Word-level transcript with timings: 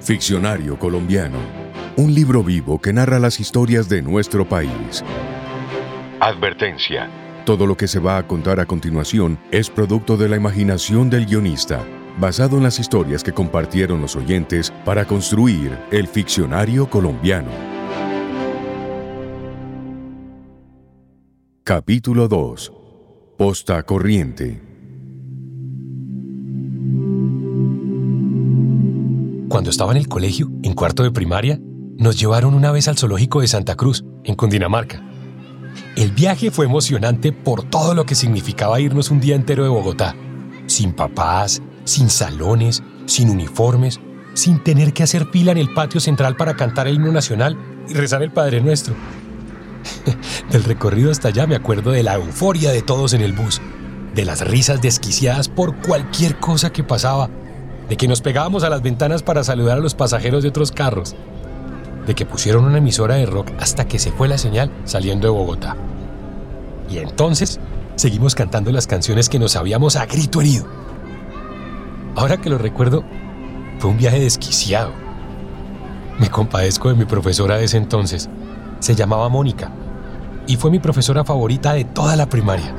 Ficcionario 0.00 0.78
colombiano. 0.78 1.38
Un 1.96 2.12
libro 2.12 2.42
vivo 2.42 2.80
que 2.80 2.92
narra 2.92 3.20
las 3.20 3.38
historias 3.38 3.88
de 3.88 4.02
nuestro 4.02 4.48
país. 4.48 5.04
Advertencia. 6.18 7.08
Todo 7.44 7.66
lo 7.66 7.76
que 7.76 7.86
se 7.86 8.00
va 8.00 8.18
a 8.18 8.26
contar 8.26 8.58
a 8.58 8.66
continuación 8.66 9.38
es 9.50 9.70
producto 9.70 10.16
de 10.16 10.28
la 10.28 10.36
imaginación 10.36 11.08
del 11.08 11.26
guionista, 11.26 11.84
basado 12.18 12.56
en 12.56 12.64
las 12.64 12.78
historias 12.78 13.22
que 13.22 13.32
compartieron 13.32 14.00
los 14.00 14.16
oyentes 14.16 14.72
para 14.84 15.04
construir 15.04 15.78
el 15.90 16.08
ficcionario 16.08 16.90
colombiano. 16.90 17.50
Capítulo 21.64 22.26
2. 22.26 22.72
Posta 23.38 23.82
Corriente. 23.84 24.71
Cuando 29.52 29.68
estaba 29.68 29.92
en 29.92 29.98
el 29.98 30.08
colegio, 30.08 30.50
en 30.62 30.72
cuarto 30.72 31.02
de 31.02 31.10
primaria, 31.10 31.60
nos 31.98 32.18
llevaron 32.18 32.54
una 32.54 32.72
vez 32.72 32.88
al 32.88 32.96
zoológico 32.96 33.42
de 33.42 33.48
Santa 33.48 33.74
Cruz, 33.74 34.02
en 34.24 34.34
Cundinamarca. 34.34 35.02
El 35.94 36.12
viaje 36.12 36.50
fue 36.50 36.64
emocionante 36.64 37.32
por 37.32 37.62
todo 37.62 37.94
lo 37.94 38.06
que 38.06 38.14
significaba 38.14 38.80
irnos 38.80 39.10
un 39.10 39.20
día 39.20 39.36
entero 39.36 39.62
de 39.62 39.68
Bogotá, 39.68 40.16
sin 40.64 40.94
papás, 40.94 41.60
sin 41.84 42.08
salones, 42.08 42.82
sin 43.04 43.28
uniformes, 43.28 44.00
sin 44.32 44.58
tener 44.64 44.94
que 44.94 45.02
hacer 45.02 45.26
fila 45.26 45.52
en 45.52 45.58
el 45.58 45.74
patio 45.74 46.00
central 46.00 46.34
para 46.34 46.56
cantar 46.56 46.88
el 46.88 46.94
himno 46.94 47.12
nacional 47.12 47.58
y 47.86 47.92
rezar 47.92 48.22
el 48.22 48.32
Padre 48.32 48.62
Nuestro. 48.62 48.94
Del 50.50 50.64
recorrido 50.64 51.10
hasta 51.10 51.28
allá 51.28 51.46
me 51.46 51.56
acuerdo 51.56 51.90
de 51.90 52.02
la 52.02 52.14
euforia 52.14 52.70
de 52.70 52.80
todos 52.80 53.12
en 53.12 53.20
el 53.20 53.34
bus, 53.34 53.60
de 54.14 54.24
las 54.24 54.48
risas 54.48 54.80
desquiciadas 54.80 55.50
por 55.50 55.76
cualquier 55.82 56.40
cosa 56.40 56.72
que 56.72 56.84
pasaba, 56.84 57.28
de 57.88 57.96
que 57.96 58.08
nos 58.08 58.20
pegábamos 58.20 58.64
a 58.64 58.70
las 58.70 58.82
ventanas 58.82 59.22
para 59.22 59.44
saludar 59.44 59.78
a 59.78 59.80
los 59.80 59.94
pasajeros 59.94 60.42
de 60.42 60.48
otros 60.48 60.72
carros, 60.72 61.14
de 62.06 62.14
que 62.14 62.26
pusieron 62.26 62.64
una 62.64 62.78
emisora 62.78 63.16
de 63.16 63.26
rock 63.26 63.50
hasta 63.58 63.86
que 63.86 63.98
se 63.98 64.12
fue 64.12 64.28
la 64.28 64.38
señal 64.38 64.70
saliendo 64.84 65.26
de 65.26 65.32
Bogotá. 65.32 65.76
Y 66.90 66.98
entonces 66.98 67.60
seguimos 67.96 68.34
cantando 68.34 68.72
las 68.72 68.86
canciones 68.86 69.28
que 69.28 69.38
nos 69.38 69.56
habíamos 69.56 69.96
a 69.96 70.06
grito 70.06 70.40
herido. 70.40 70.66
Ahora 72.16 72.36
que 72.38 72.50
lo 72.50 72.58
recuerdo, 72.58 73.04
fue 73.78 73.90
un 73.90 73.98
viaje 73.98 74.20
desquiciado. 74.20 74.92
Me 76.18 76.30
compadezco 76.30 76.88
de 76.88 76.94
mi 76.94 77.04
profesora 77.04 77.56
de 77.56 77.64
ese 77.64 77.78
entonces. 77.78 78.28
Se 78.80 78.94
llamaba 78.94 79.28
Mónica 79.28 79.70
y 80.46 80.56
fue 80.56 80.70
mi 80.70 80.78
profesora 80.78 81.24
favorita 81.24 81.72
de 81.72 81.84
toda 81.84 82.16
la 82.16 82.28
primaria. 82.28 82.74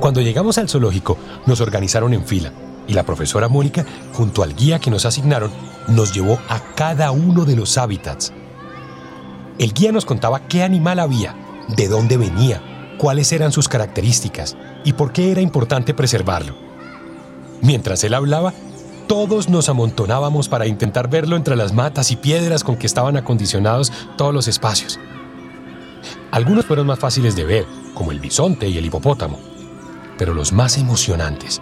Cuando 0.00 0.20
llegamos 0.20 0.58
al 0.58 0.68
zoológico, 0.68 1.16
nos 1.46 1.60
organizaron 1.60 2.12
en 2.14 2.24
fila 2.24 2.52
y 2.86 2.94
la 2.94 3.04
profesora 3.04 3.48
Mónica, 3.48 3.84
junto 4.12 4.42
al 4.42 4.54
guía 4.54 4.78
que 4.78 4.90
nos 4.90 5.06
asignaron, 5.06 5.50
nos 5.88 6.12
llevó 6.12 6.38
a 6.48 6.60
cada 6.74 7.10
uno 7.10 7.44
de 7.44 7.56
los 7.56 7.78
hábitats. 7.78 8.32
El 9.58 9.72
guía 9.72 9.92
nos 9.92 10.04
contaba 10.04 10.40
qué 10.48 10.62
animal 10.62 10.98
había, 10.98 11.36
de 11.68 11.88
dónde 11.88 12.16
venía, 12.16 12.62
cuáles 12.98 13.32
eran 13.32 13.52
sus 13.52 13.68
características 13.68 14.56
y 14.84 14.94
por 14.94 15.12
qué 15.12 15.30
era 15.30 15.40
importante 15.40 15.94
preservarlo. 15.94 16.54
Mientras 17.60 18.02
él 18.04 18.14
hablaba, 18.14 18.52
todos 19.06 19.48
nos 19.48 19.68
amontonábamos 19.68 20.48
para 20.48 20.66
intentar 20.66 21.08
verlo 21.08 21.36
entre 21.36 21.56
las 21.56 21.72
matas 21.72 22.10
y 22.10 22.16
piedras 22.16 22.64
con 22.64 22.76
que 22.76 22.86
estaban 22.86 23.16
acondicionados 23.16 23.92
todos 24.16 24.34
los 24.34 24.48
espacios. 24.48 24.98
Algunos 26.30 26.64
fueron 26.64 26.86
más 26.86 26.98
fáciles 26.98 27.36
de 27.36 27.44
ver, 27.44 27.66
como 27.94 28.10
el 28.10 28.20
bisonte 28.20 28.68
y 28.68 28.78
el 28.78 28.86
hipopótamo, 28.86 29.38
pero 30.16 30.34
los 30.34 30.52
más 30.52 30.78
emocionantes 30.78 31.60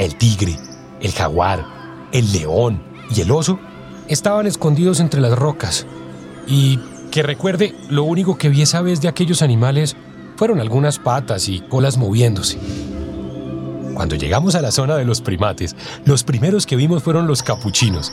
el 0.00 0.16
tigre, 0.16 0.58
el 1.02 1.12
jaguar, 1.12 2.08
el 2.10 2.32
león 2.32 2.82
y 3.14 3.20
el 3.20 3.30
oso 3.30 3.60
estaban 4.08 4.46
escondidos 4.46 4.98
entre 4.98 5.20
las 5.20 5.38
rocas. 5.38 5.86
Y 6.46 6.78
que 7.10 7.22
recuerde, 7.22 7.74
lo 7.90 8.04
único 8.04 8.38
que 8.38 8.48
vi 8.48 8.62
esa 8.62 8.80
vez 8.80 9.02
de 9.02 9.08
aquellos 9.08 9.42
animales 9.42 9.96
fueron 10.36 10.58
algunas 10.58 10.98
patas 10.98 11.48
y 11.48 11.60
colas 11.60 11.98
moviéndose. 11.98 12.58
Cuando 13.94 14.16
llegamos 14.16 14.54
a 14.54 14.62
la 14.62 14.72
zona 14.72 14.96
de 14.96 15.04
los 15.04 15.20
primates, 15.20 15.76
los 16.06 16.24
primeros 16.24 16.64
que 16.64 16.76
vimos 16.76 17.02
fueron 17.02 17.26
los 17.26 17.42
capuchinos. 17.42 18.10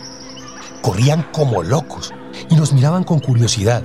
Corrían 0.82 1.26
como 1.32 1.64
locos 1.64 2.14
y 2.50 2.56
nos 2.56 2.74
miraban 2.74 3.06
con 3.06 3.20
curiosidad, 3.20 3.82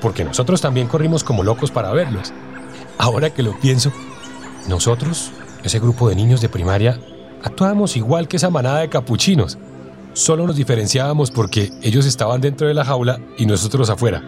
porque 0.00 0.24
nosotros 0.24 0.60
también 0.60 0.86
corrimos 0.86 1.24
como 1.24 1.42
locos 1.42 1.72
para 1.72 1.90
verlos. 1.90 2.32
Ahora 2.96 3.30
que 3.30 3.42
lo 3.42 3.58
pienso, 3.58 3.90
nosotros 4.68 5.32
ese 5.68 5.80
grupo 5.80 6.08
de 6.08 6.16
niños 6.16 6.40
de 6.40 6.48
primaria, 6.48 6.98
actuábamos 7.42 7.96
igual 7.96 8.26
que 8.26 8.38
esa 8.38 8.48
manada 8.48 8.80
de 8.80 8.88
capuchinos. 8.88 9.58
Solo 10.14 10.46
nos 10.46 10.56
diferenciábamos 10.56 11.30
porque 11.30 11.70
ellos 11.82 12.06
estaban 12.06 12.40
dentro 12.40 12.66
de 12.66 12.74
la 12.74 12.86
jaula 12.86 13.20
y 13.36 13.44
nosotros 13.44 13.90
afuera. 13.90 14.22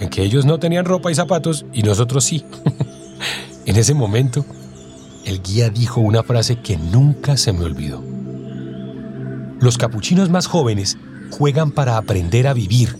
En 0.00 0.10
que 0.10 0.22
ellos 0.22 0.44
no 0.44 0.58
tenían 0.58 0.84
ropa 0.84 1.10
y 1.10 1.14
zapatos 1.14 1.64
y 1.72 1.84
nosotros 1.84 2.24
sí. 2.24 2.44
en 3.66 3.76
ese 3.76 3.94
momento, 3.94 4.44
el 5.24 5.40
guía 5.40 5.70
dijo 5.70 6.00
una 6.00 6.24
frase 6.24 6.56
que 6.56 6.76
nunca 6.76 7.36
se 7.36 7.52
me 7.52 7.64
olvidó. 7.64 8.02
Los 9.60 9.78
capuchinos 9.78 10.30
más 10.30 10.48
jóvenes 10.48 10.98
juegan 11.30 11.70
para 11.70 11.96
aprender 11.96 12.48
a 12.48 12.54
vivir. 12.54 12.96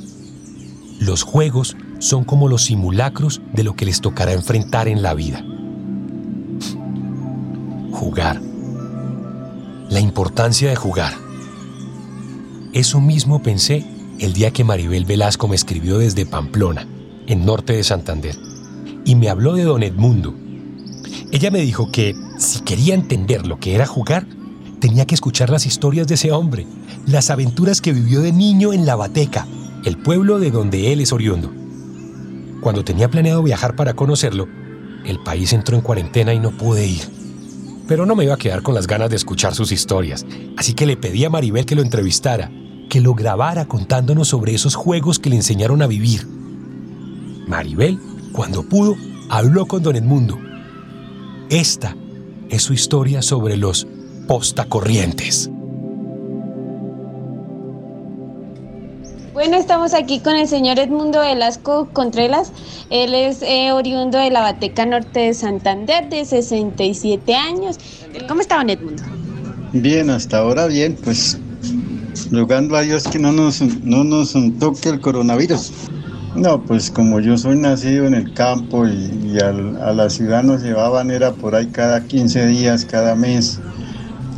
Los 1.01 1.25
juegos 1.25 1.77
son 1.99 2.23
como 2.23 2.49
los 2.49 2.63
simulacros 2.63 3.43
de 3.53 3.65
lo 3.65 3.75
que 3.75 3.87
les 3.87 4.01
tocará 4.01 4.33
enfrentar 4.33 4.87
en 4.87 5.03
la 5.03 5.15
vida 5.15 5.45
jugar. 8.03 8.41
La 9.89 10.01
importancia 10.01 10.69
de 10.69 10.75
jugar. 10.75 11.13
Eso 12.73 13.01
mismo 13.01 13.45
pensé 13.45 13.87
el 14.19 14.33
día 14.33 14.51
que 14.51 14.65
Maribel 14.65 15.05
Velasco 15.05 15.47
me 15.47 15.55
escribió 15.55 15.99
desde 15.99 16.27
Pamplona, 16.27 16.85
en 17.29 17.47
norte 17.47 17.75
de 17.75 17.85
Santander, 17.85 18.37
y 19.05 19.15
me 19.15 19.29
habló 19.29 19.55
de 19.55 19.63
don 19.63 19.85
Edmundo. 19.85 20.35
Ella 21.31 21.53
me 21.53 21.61
dijo 21.61 21.93
que 21.93 22.17
si 22.39 22.63
quería 22.63 22.95
entender 22.95 23.47
lo 23.47 23.61
que 23.61 23.77
era 23.77 23.87
jugar, 23.87 24.27
tenía 24.81 25.07
que 25.07 25.15
escuchar 25.15 25.51
las 25.51 25.65
historias 25.65 26.09
de 26.09 26.15
ese 26.15 26.33
hombre, 26.33 26.67
las 27.07 27.31
aventuras 27.31 27.81
que 27.81 27.93
vivió 27.93 28.21
de 28.21 28.33
niño 28.33 28.73
en 28.73 28.85
La 28.85 28.97
Bateca, 28.97 29.47
el 29.85 29.97
pueblo 29.97 30.41
de 30.41 30.51
donde 30.51 30.93
él 30.93 31.01
es 31.01 31.13
oriundo. 31.13 31.53
Cuando 32.61 32.85
tenía 32.85 33.09
planeado 33.09 33.45
viajar 33.45 33.77
para 33.77 33.95
conocerlo, 33.95 34.49
el 35.05 35.21
país 35.21 35.53
entró 35.53 35.77
en 35.77 35.83
cuarentena 35.83 36.35
y 36.35 36.41
no 36.41 36.51
pude 36.51 36.85
ir 36.85 37.22
pero 37.93 38.07
no 38.07 38.17
me 38.17 38.25
iba 38.25 38.33
a 38.33 38.39
quedar 38.39 38.63
con 38.63 38.75
las 38.75 38.87
ganas 38.87 39.11
de 39.11 39.17
escuchar 39.17 39.55
sus 39.55 39.71
historias, 39.71 40.25
así 40.57 40.73
que 40.73 40.87
le 40.87 40.97
pedí 40.97 41.27
a 41.27 41.29
Maribel 41.29 41.67
que 41.67 41.75
lo 41.75 41.83
entrevistara, 41.83 42.51
que 42.89 43.03
lo 43.03 43.13
grabara 43.13 43.67
contándonos 43.67 44.29
sobre 44.29 44.55
esos 44.55 44.77
juegos 44.77 45.19
que 45.19 45.29
le 45.29 45.37
enseñaron 45.37 45.83
a 45.83 45.87
vivir. 45.87 46.27
Maribel, 47.47 47.99
cuando 48.33 48.63
pudo, 48.63 48.97
habló 49.29 49.67
con 49.67 49.83
don 49.83 49.95
Edmundo. 49.95 50.39
Esta 51.51 51.95
es 52.49 52.63
su 52.63 52.73
historia 52.73 53.21
sobre 53.21 53.59
los 53.59 53.87
postacorrientes. 54.27 55.52
Bueno, 59.43 59.57
estamos 59.57 59.93
aquí 59.93 60.21
con 60.21 60.37
el 60.37 60.47
señor 60.47 60.79
Edmundo 60.79 61.19
Velasco 61.19 61.89
Contreras. 61.93 62.53
Él 62.91 63.13
es 63.13 63.43
eh, 63.43 63.73
oriundo 63.73 64.17
de 64.17 64.31
la 64.31 64.41
Bateca 64.41 64.87
Norte 64.87 65.19
de 65.19 65.35
Santander, 65.35 66.09
de 66.09 66.25
67 66.25 67.35
años. 67.35 67.77
¿Cómo 68.29 68.41
está, 68.41 68.63
Edmundo? 68.63 69.03
Bien, 69.73 70.11
hasta 70.11 70.39
ahora 70.39 70.69
bien, 70.69 70.97
pues 71.03 71.41
rogando 72.31 72.77
a 72.77 72.83
Dios 72.83 73.03
que 73.09 73.19
no 73.19 73.33
nos, 73.33 73.61
no 73.83 74.05
nos 74.05 74.33
toque 74.61 74.91
el 74.91 75.01
coronavirus. 75.01 75.73
No, 76.37 76.63
pues 76.63 76.89
como 76.89 77.19
yo 77.19 77.37
soy 77.37 77.57
nacido 77.57 78.07
en 78.07 78.15
el 78.15 78.33
campo 78.35 78.87
y, 78.87 79.39
a 79.41 79.93
la 79.93 80.09
ciudad 80.09 80.45
nos 80.45 80.63
llevaban, 80.63 81.11
era 81.11 81.33
por 81.33 81.57
ahí 81.57 81.67
cada 81.67 82.05
15 82.05 82.47
días, 82.47 82.85
cada 82.85 83.17
mes 83.17 83.59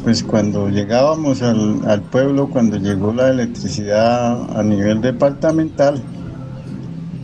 pues 0.05 0.23
cuando 0.23 0.69
llegábamos 0.69 1.41
al, 1.41 2.03
pueblo, 2.13 2.51
cuando 2.51 2.77
llegó 2.77 3.15
la 3.15 3.31
electricidad 3.31 4.55
a 4.55 4.63
nivel 4.63 5.01
departamental, 5.01 6.03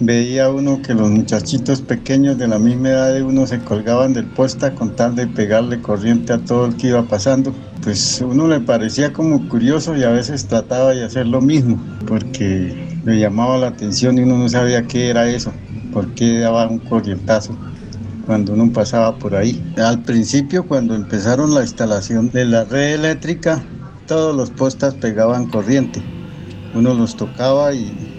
veía 0.00 0.49
uno 0.49 0.81
que 0.81 0.94
los 0.94 1.11
muchachitos 1.11 1.82
pequeños 1.82 2.38
de 2.38 2.49
la 2.49 2.59
misma 2.59 2.88
edad 2.88 3.12
de 3.12 3.23
uno 3.23 3.47
se 3.47 3.59
colgaban 3.59 4.15
del 4.15 4.25
posta 4.25 4.75
con 4.75 4.97
tal 4.97 5.15
de 5.15 5.27
pegarle 5.27 5.82
corriente 5.82 6.32
a 6.32 6.38
todo 6.38 6.65
el 6.65 6.77
que 6.77 6.88
iba 6.88 7.03
pasando. 7.03 7.53
Pues 7.85 8.25
uno 8.27 8.49
le 8.49 8.61
parecía 8.61 9.12
como 9.12 9.47
curioso 9.50 9.94
y 9.94 10.03
a 10.03 10.11
veces 10.11 10.47
trataba 10.47 10.93
de 10.93 11.05
hacer 11.05 11.26
lo 11.26 11.43
mismo, 11.43 11.79
porque 12.06 12.99
le 13.05 13.21
llamaba 13.21 13.59
la 13.59 13.69
atención 13.69 14.17
y 14.17 14.23
uno 14.23 14.38
no 14.38 14.49
sabía 14.49 14.87
qué 14.87 15.11
era 15.11 15.29
eso, 15.29 15.53
por 15.93 16.15
qué 16.15 16.38
daba 16.38 16.67
un 16.67 16.79
corrientazo 16.79 17.55
cuando 18.27 18.53
uno 18.53 18.73
pasaba 18.73 19.17
por 19.19 19.35
ahí. 19.35 19.63
Al 19.77 20.03
principio, 20.03 20.67
cuando 20.67 20.95
empezaron 20.95 21.55
la 21.55 21.63
instalación 21.63 22.31
de 22.31 22.45
la 22.45 22.65
red 22.65 22.95
eléctrica, 22.95 23.63
todos 24.07 24.35
los 24.35 24.51
postas 24.51 24.95
pegaban 24.95 25.47
corriente. 25.47 26.03
Uno 26.75 26.95
los 26.95 27.17
tocaba 27.17 27.73
y 27.75 28.11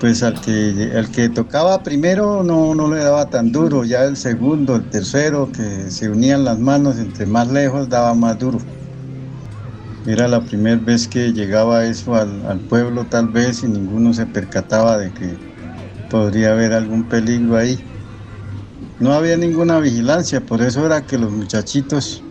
pues 0.00 0.22
al 0.22 0.40
que, 0.40 0.70
el 0.94 1.10
que 1.10 1.28
tocaba 1.28 1.82
primero 1.82 2.42
no, 2.44 2.74
no 2.74 2.88
le 2.88 2.98
daba 2.98 3.28
tan 3.30 3.50
duro, 3.50 3.84
ya 3.84 4.04
el 4.04 4.16
segundo, 4.16 4.76
el 4.76 4.88
tercero, 4.90 5.50
que 5.52 5.90
se 5.90 6.08
unían 6.08 6.44
las 6.44 6.58
manos 6.58 6.98
entre 6.98 7.26
más 7.26 7.50
lejos, 7.50 7.88
daba 7.88 8.14
más 8.14 8.38
duro. 8.38 8.58
Era 10.06 10.28
la 10.28 10.40
primera 10.40 10.80
vez 10.80 11.08
que 11.08 11.32
llegaba 11.32 11.84
eso 11.84 12.14
al, 12.14 12.46
al 12.46 12.60
pueblo 12.60 13.06
tal 13.06 13.28
vez 13.28 13.62
y 13.62 13.68
ninguno 13.68 14.14
se 14.14 14.24
percataba 14.26 14.98
de 14.98 15.10
que 15.12 15.36
podría 16.08 16.52
haber 16.52 16.72
algún 16.72 17.04
peligro 17.04 17.56
ahí. 17.56 17.78
No 19.00 19.12
había 19.12 19.36
ninguna 19.36 19.78
vigilancia, 19.78 20.40
por 20.40 20.60
eso 20.60 20.84
era 20.84 21.06
que 21.06 21.18
los 21.18 21.30
muchachitos 21.30 22.22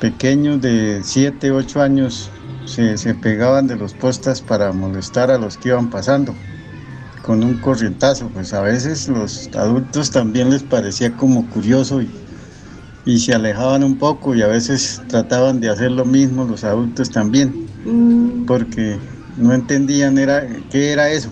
pequeños 0.00 0.60
de 0.62 1.00
7, 1.02 1.50
8 1.50 1.82
años 1.82 2.30
se, 2.64 2.96
se, 2.96 3.14
pegaban 3.14 3.66
de 3.66 3.76
los 3.76 3.92
postas 3.94 4.40
para 4.40 4.72
molestar 4.72 5.30
a 5.30 5.38
los 5.38 5.58
que 5.58 5.68
iban 5.68 5.90
pasando 5.90 6.34
con 7.22 7.44
un 7.44 7.58
corrientazo. 7.58 8.28
Pues 8.28 8.54
a 8.54 8.62
veces 8.62 9.08
los 9.08 9.48
adultos 9.54 10.10
también 10.10 10.48
les 10.50 10.62
parecía 10.62 11.14
como 11.14 11.48
curioso 11.50 12.00
y, 12.00 12.10
y 13.04 13.18
se 13.18 13.34
alejaban 13.34 13.84
un 13.84 13.98
poco 13.98 14.34
y 14.34 14.42
a 14.42 14.46
veces 14.46 15.02
trataban 15.08 15.60
de 15.60 15.68
hacer 15.68 15.90
lo 15.90 16.04
mismo 16.04 16.44
los 16.44 16.64
adultos 16.64 17.10
también, 17.10 17.66
mm. 17.84 18.46
porque 18.46 18.98
no 19.36 19.52
entendían 19.52 20.16
era, 20.16 20.46
qué 20.70 20.92
era 20.92 21.10
eso. 21.10 21.30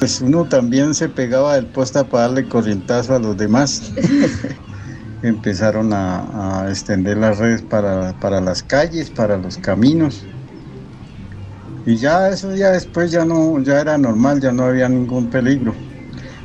Pues 0.00 0.22
uno 0.22 0.46
también 0.46 0.94
se 0.94 1.10
pegaba 1.10 1.56
del 1.56 1.66
posta 1.66 2.04
para 2.04 2.22
darle 2.22 2.48
corrientazo 2.48 3.14
a 3.14 3.18
los 3.18 3.36
demás. 3.36 3.92
Empezaron 5.22 5.92
a, 5.92 6.62
a, 6.62 6.70
extender 6.70 7.18
las 7.18 7.36
redes 7.36 7.60
para, 7.60 8.18
para 8.18 8.40
las 8.40 8.62
calles, 8.62 9.10
para 9.10 9.36
los 9.36 9.58
caminos. 9.58 10.24
Y 11.84 11.96
ya 11.96 12.30
eso 12.30 12.56
ya 12.56 12.70
después 12.70 13.10
ya 13.10 13.26
no, 13.26 13.60
ya 13.62 13.78
era 13.78 13.98
normal, 13.98 14.40
ya 14.40 14.52
no 14.52 14.64
había 14.64 14.88
ningún 14.88 15.28
peligro. 15.28 15.74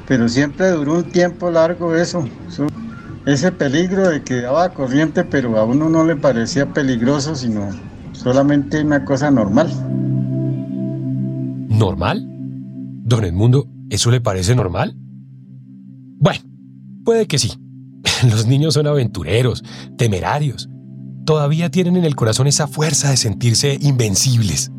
Pero 0.06 0.28
siempre 0.28 0.72
duró 0.72 0.96
un 0.96 1.06
tiempo 1.06 1.50
largo 1.50 1.96
eso. 1.96 2.25
Ese 3.25 3.54
peligro 3.54 4.10
de 4.10 4.22
que 4.22 4.42
daba 4.42 4.74
corriente, 4.74 5.24
pero 5.24 5.58
a 5.58 5.63
uno 5.63 5.88
no 5.88 6.04
le 6.04 6.18
parecía 6.18 6.74
peligroso, 6.74 7.36
sino 7.36 7.69
solamente 8.12 8.84
una 8.84 9.06
cosa 9.06 9.31
normal. 9.31 9.72
¿Normal? 11.69 12.35
Don 13.06 13.24
Edmundo, 13.24 13.68
¿eso 13.92 14.10
le 14.10 14.19
parece 14.19 14.56
normal? 14.56 14.98
Bueno, 16.18 16.40
puede 17.04 17.28
que 17.28 17.38
sí. 17.38 17.52
Los 18.24 18.48
niños 18.48 18.74
son 18.74 18.88
aventureros, 18.88 19.63
temerarios. 19.96 20.68
Todavía 21.24 21.69
tienen 21.69 21.98
en 21.98 22.04
el 22.04 22.16
corazón 22.16 22.48
esa 22.48 22.66
fuerza 22.66 23.12
de 23.12 23.18
sentirse 23.18 23.78
invencibles. 23.80 24.72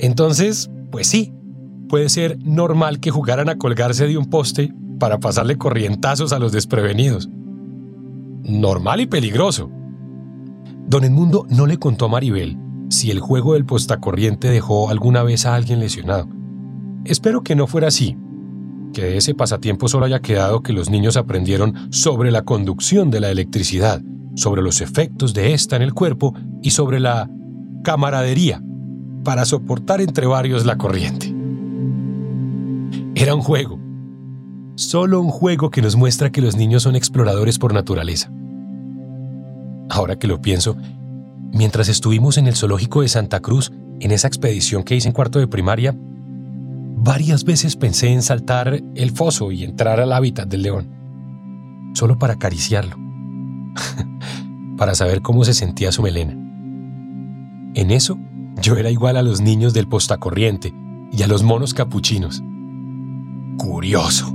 Entonces, 0.00 0.68
pues 0.90 1.06
sí, 1.06 1.32
puede 1.88 2.08
ser 2.08 2.44
normal 2.44 2.98
que 2.98 3.12
jugaran 3.12 3.48
a 3.48 3.56
colgarse 3.56 4.08
de 4.08 4.18
un 4.18 4.26
poste 4.26 4.74
para 4.98 5.20
pasarle 5.20 5.56
corrientazos 5.56 6.32
a 6.32 6.40
los 6.40 6.50
desprevenidos. 6.50 7.28
Normal 8.42 9.00
y 9.00 9.06
peligroso. 9.06 9.70
Don 10.88 11.04
Edmundo 11.04 11.46
no 11.50 11.66
le 11.66 11.78
contó 11.78 12.06
a 12.06 12.08
Maribel 12.08 12.58
si 12.88 13.12
el 13.12 13.20
juego 13.20 13.54
del 13.54 13.64
postacorriente 13.64 14.48
dejó 14.48 14.90
alguna 14.90 15.22
vez 15.22 15.46
a 15.46 15.54
alguien 15.54 15.78
lesionado. 15.78 16.37
Espero 17.04 17.42
que 17.42 17.54
no 17.56 17.66
fuera 17.66 17.88
así, 17.88 18.16
que 18.92 19.02
de 19.02 19.16
ese 19.16 19.34
pasatiempo 19.34 19.88
solo 19.88 20.06
haya 20.06 20.20
quedado 20.20 20.62
que 20.62 20.72
los 20.72 20.90
niños 20.90 21.16
aprendieron 21.16 21.74
sobre 21.90 22.30
la 22.30 22.42
conducción 22.42 23.10
de 23.10 23.20
la 23.20 23.30
electricidad, 23.30 24.02
sobre 24.34 24.62
los 24.62 24.80
efectos 24.80 25.34
de 25.34 25.52
esta 25.52 25.76
en 25.76 25.82
el 25.82 25.94
cuerpo 25.94 26.34
y 26.62 26.70
sobre 26.70 27.00
la 27.00 27.30
camaradería 27.84 28.62
para 29.24 29.44
soportar 29.44 30.00
entre 30.00 30.26
varios 30.26 30.64
la 30.64 30.78
corriente. 30.78 31.34
Era 33.14 33.34
un 33.34 33.42
juego, 33.42 33.78
solo 34.76 35.20
un 35.20 35.30
juego 35.30 35.70
que 35.70 35.82
nos 35.82 35.96
muestra 35.96 36.30
que 36.30 36.40
los 36.40 36.56
niños 36.56 36.84
son 36.84 36.96
exploradores 36.96 37.58
por 37.58 37.74
naturaleza. 37.74 38.30
Ahora 39.90 40.18
que 40.18 40.28
lo 40.28 40.40
pienso, 40.40 40.76
mientras 41.52 41.88
estuvimos 41.88 42.38
en 42.38 42.46
el 42.46 42.54
zoológico 42.54 43.02
de 43.02 43.08
Santa 43.08 43.40
Cruz, 43.40 43.72
en 44.00 44.12
esa 44.12 44.28
expedición 44.28 44.84
que 44.84 44.94
hice 44.94 45.08
en 45.08 45.14
cuarto 45.14 45.38
de 45.40 45.48
primaria, 45.48 45.96
Varias 47.00 47.44
veces 47.44 47.76
pensé 47.76 48.08
en 48.08 48.22
saltar 48.22 48.82
el 48.96 49.12
foso 49.12 49.52
y 49.52 49.62
entrar 49.62 50.00
al 50.00 50.12
hábitat 50.12 50.48
del 50.48 50.62
león, 50.62 51.92
solo 51.94 52.18
para 52.18 52.34
acariciarlo, 52.34 52.96
para 54.76 54.96
saber 54.96 55.22
cómo 55.22 55.44
se 55.44 55.54
sentía 55.54 55.92
su 55.92 56.02
melena. 56.02 56.32
En 57.74 57.92
eso, 57.92 58.18
yo 58.60 58.76
era 58.76 58.90
igual 58.90 59.16
a 59.16 59.22
los 59.22 59.40
niños 59.40 59.74
del 59.74 59.86
postacorriente 59.86 60.74
y 61.12 61.22
a 61.22 61.28
los 61.28 61.44
monos 61.44 61.72
capuchinos. 61.72 62.42
Curioso. 63.58 64.34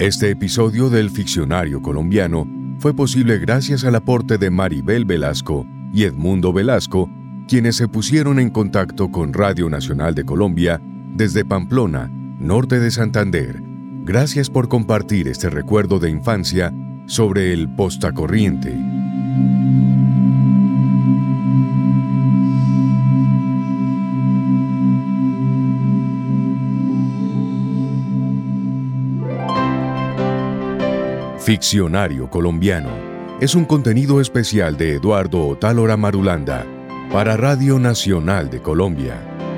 Este 0.00 0.30
episodio 0.30 0.90
del 0.90 1.10
Ficcionario 1.10 1.80
colombiano 1.82 2.48
fue 2.78 2.94
posible 2.94 3.38
gracias 3.38 3.84
al 3.84 3.94
aporte 3.94 4.38
de 4.38 4.50
Maribel 4.50 5.04
Velasco 5.04 5.64
y 5.92 6.02
Edmundo 6.02 6.52
Velasco 6.52 7.08
quienes 7.50 7.74
se 7.74 7.88
pusieron 7.88 8.38
en 8.38 8.48
contacto 8.48 9.10
con 9.10 9.32
Radio 9.32 9.68
Nacional 9.68 10.14
de 10.14 10.24
Colombia 10.24 10.80
desde 11.16 11.44
Pamplona, 11.44 12.08
norte 12.38 12.78
de 12.78 12.92
Santander. 12.92 13.60
Gracias 14.04 14.48
por 14.48 14.68
compartir 14.68 15.26
este 15.26 15.50
recuerdo 15.50 15.98
de 15.98 16.10
infancia 16.10 16.72
sobre 17.06 17.52
el 17.52 17.68
postacorriente. 17.74 18.72
Ficcionario 31.40 32.30
colombiano 32.30 32.90
es 33.40 33.56
un 33.56 33.64
contenido 33.64 34.20
especial 34.20 34.76
de 34.76 34.94
Eduardo 34.94 35.48
Otálora 35.48 35.96
Marulanda 35.96 36.64
para 37.12 37.36
Radio 37.36 37.80
Nacional 37.80 38.48
de 38.50 38.60
Colombia. 38.62 39.49